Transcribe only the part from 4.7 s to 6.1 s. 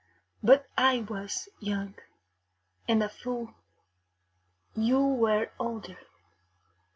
you were older.